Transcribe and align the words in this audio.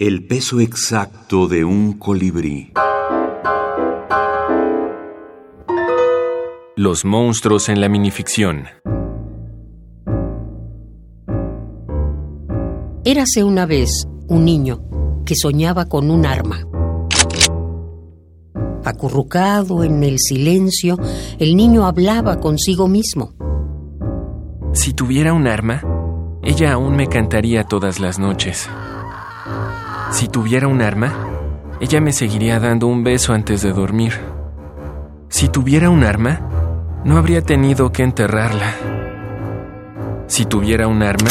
El 0.00 0.24
peso 0.28 0.60
exacto 0.60 1.48
de 1.48 1.64
un 1.64 1.94
colibrí. 1.94 2.72
Los 6.76 7.04
monstruos 7.04 7.68
en 7.68 7.80
la 7.80 7.88
minificción. 7.88 8.66
Érase 13.04 13.42
una 13.42 13.66
vez 13.66 13.90
un 14.28 14.44
niño 14.44 14.84
que 15.26 15.34
soñaba 15.34 15.86
con 15.86 16.12
un 16.12 16.26
arma. 16.26 16.60
Acurrucado 18.84 19.82
en 19.82 20.04
el 20.04 20.20
silencio, 20.20 20.96
el 21.40 21.56
niño 21.56 21.86
hablaba 21.86 22.38
consigo 22.38 22.86
mismo. 22.86 23.34
Si 24.74 24.92
tuviera 24.94 25.32
un 25.32 25.48
arma, 25.48 25.82
ella 26.44 26.74
aún 26.74 26.94
me 26.94 27.08
cantaría 27.08 27.64
todas 27.64 27.98
las 27.98 28.20
noches. 28.20 28.70
Si 30.10 30.28
tuviera 30.28 30.66
un 30.66 30.82
arma, 30.82 31.12
ella 31.80 32.00
me 32.00 32.12
seguiría 32.12 32.58
dando 32.58 32.86
un 32.86 33.04
beso 33.04 33.34
antes 33.34 33.62
de 33.62 33.72
dormir. 33.72 34.14
Si 35.28 35.48
tuviera 35.48 35.90
un 35.90 36.02
arma, 36.02 36.40
no 37.04 37.16
habría 37.16 37.42
tenido 37.42 37.92
que 37.92 38.02
enterrarla. 38.02 38.74
Si 40.26 40.46
tuviera 40.46 40.88
un 40.88 41.02
arma, 41.02 41.30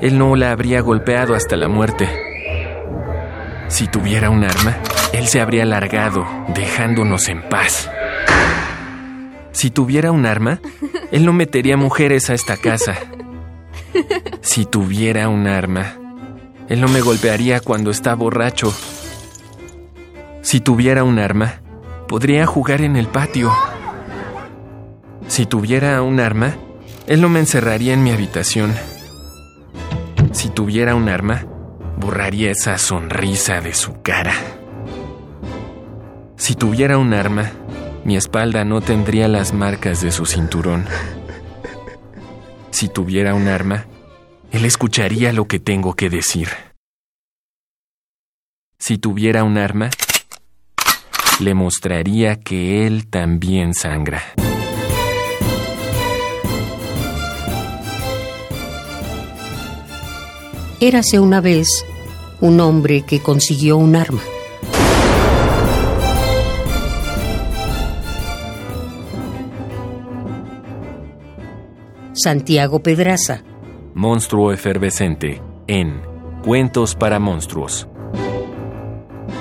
él 0.00 0.18
no 0.18 0.34
la 0.36 0.50
habría 0.50 0.80
golpeado 0.80 1.34
hasta 1.34 1.56
la 1.56 1.68
muerte. 1.68 2.08
Si 3.68 3.86
tuviera 3.86 4.30
un 4.30 4.44
arma, 4.44 4.76
él 5.12 5.28
se 5.28 5.40
habría 5.40 5.64
largado, 5.64 6.26
dejándonos 6.54 7.28
en 7.28 7.48
paz. 7.48 7.88
Si 9.52 9.70
tuviera 9.70 10.10
un 10.10 10.26
arma, 10.26 10.60
él 11.12 11.24
no 11.24 11.32
metería 11.32 11.76
mujeres 11.76 12.30
a 12.30 12.34
esta 12.34 12.56
casa. 12.56 12.96
Si 14.40 14.66
tuviera 14.66 15.28
un 15.28 15.46
arma, 15.46 15.94
él 16.72 16.80
no 16.80 16.88
me 16.88 17.02
golpearía 17.02 17.60
cuando 17.60 17.90
está 17.90 18.14
borracho. 18.14 18.72
Si 20.40 20.60
tuviera 20.60 21.04
un 21.04 21.18
arma, 21.18 21.60
podría 22.08 22.46
jugar 22.46 22.80
en 22.80 22.96
el 22.96 23.08
patio. 23.08 23.52
Si 25.28 25.44
tuviera 25.44 26.00
un 26.00 26.18
arma, 26.18 26.54
él 27.06 27.20
no 27.20 27.28
me 27.28 27.40
encerraría 27.40 27.92
en 27.92 28.02
mi 28.02 28.10
habitación. 28.10 28.72
Si 30.30 30.48
tuviera 30.48 30.94
un 30.94 31.10
arma, 31.10 31.44
borraría 31.98 32.50
esa 32.50 32.78
sonrisa 32.78 33.60
de 33.60 33.74
su 33.74 34.00
cara. 34.00 34.32
Si 36.36 36.54
tuviera 36.54 36.96
un 36.96 37.12
arma, 37.12 37.52
mi 38.06 38.16
espalda 38.16 38.64
no 38.64 38.80
tendría 38.80 39.28
las 39.28 39.52
marcas 39.52 40.00
de 40.00 40.10
su 40.10 40.24
cinturón. 40.24 40.86
Si 42.70 42.88
tuviera 42.88 43.34
un 43.34 43.46
arma, 43.46 43.84
él 44.52 44.66
escucharía 44.66 45.32
lo 45.32 45.48
que 45.48 45.58
tengo 45.58 45.94
que 45.94 46.10
decir. 46.10 46.48
Si 48.78 48.98
tuviera 48.98 49.44
un 49.44 49.56
arma, 49.56 49.88
le 51.40 51.54
mostraría 51.54 52.38
que 52.38 52.86
él 52.86 53.08
también 53.08 53.72
sangra. 53.74 54.22
Érase 60.80 61.18
una 61.18 61.40
vez 61.40 61.86
un 62.40 62.60
hombre 62.60 63.02
que 63.06 63.20
consiguió 63.20 63.76
un 63.78 63.96
arma. 63.96 64.20
Santiago 72.12 72.82
Pedraza. 72.82 73.42
Monstruo 73.94 74.52
efervescente 74.52 75.42
en 75.66 76.00
Cuentos 76.42 76.94
para 76.94 77.18
Monstruos. 77.18 77.86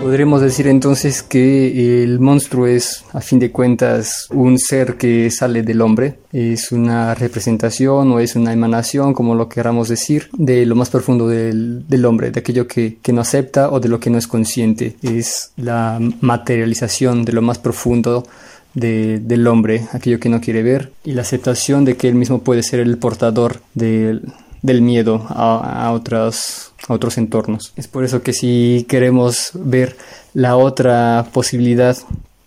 Podremos 0.01 0.41
decir 0.41 0.67
entonces 0.67 1.23
que 1.23 2.03
el 2.03 2.19
monstruo 2.19 2.67
es, 2.67 3.05
a 3.13 3.21
fin 3.21 3.39
de 3.39 3.51
cuentas, 3.51 4.27
un 4.31 4.57
ser 4.57 4.97
que 4.97 5.29
sale 5.29 5.61
del 5.61 5.79
hombre, 5.81 6.17
es 6.33 6.71
una 6.71 7.13
representación 7.13 8.11
o 8.11 8.19
es 8.19 8.35
una 8.35 8.51
emanación, 8.51 9.13
como 9.13 9.35
lo 9.35 9.47
queramos 9.47 9.89
decir, 9.89 10.29
de 10.33 10.65
lo 10.65 10.75
más 10.75 10.89
profundo 10.89 11.27
del, 11.27 11.87
del 11.87 12.05
hombre, 12.05 12.31
de 12.31 12.39
aquello 12.39 12.67
que, 12.67 12.97
que, 13.01 13.13
no 13.13 13.21
acepta 13.21 13.69
o 13.69 13.79
de 13.79 13.89
lo 13.89 13.99
que 13.99 14.09
no 14.09 14.17
es 14.17 14.27
consciente. 14.27 14.95
Es 15.03 15.51
la 15.55 15.99
materialización 16.19 17.23
de 17.23 17.33
lo 17.33 17.43
más 17.43 17.59
profundo 17.59 18.25
de, 18.73 19.19
del 19.19 19.45
hombre, 19.47 19.87
aquello 19.91 20.19
que 20.19 20.29
no 20.29 20.41
quiere 20.41 20.63
ver, 20.63 20.91
y 21.03 21.13
la 21.13 21.21
aceptación 21.21 21.85
de 21.85 21.95
que 21.95 22.07
él 22.07 22.15
mismo 22.15 22.39
puede 22.41 22.63
ser 22.63 22.79
el 22.79 22.97
portador 22.97 23.61
del, 23.73 24.23
del 24.61 24.81
miedo 24.81 25.25
a, 25.29 25.91
otros 25.91 26.73
a 26.87 26.93
otros 26.93 27.17
entornos. 27.17 27.73
Es 27.75 27.87
por 27.87 28.03
eso 28.03 28.21
que 28.21 28.33
si 28.33 28.85
queremos 28.87 29.51
ver 29.53 29.97
la 30.33 30.57
otra 30.57 31.27
posibilidad 31.33 31.97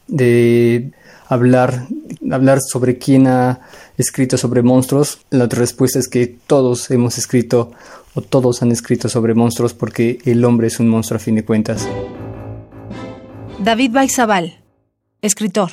de 0.07 0.93
hablar, 1.29 1.87
hablar 2.31 2.61
sobre 2.61 2.99
quién 2.99 3.27
ha 3.27 3.61
escrito 3.97 4.37
sobre 4.37 4.63
monstruos, 4.63 5.19
la 5.31 5.45
otra 5.45 5.61
respuesta 5.61 5.99
es 5.99 6.09
que 6.09 6.27
todos 6.27 6.91
hemos 6.91 7.19
escrito 7.19 7.73
o 8.15 8.21
todos 8.23 8.63
han 8.63 8.71
escrito 8.71 9.09
sobre 9.09 9.35
monstruos 9.35 9.75
porque 9.75 10.19
el 10.25 10.45
hombre 10.45 10.69
es 10.69 10.81
un 10.81 10.89
monstruo 10.89 11.17
a 11.17 11.21
fin 11.21 11.35
de 11.35 11.45
cuentas. 11.45 11.89
David 13.59 13.93
Baizabal, 13.93 14.63
escritor. 15.23 15.71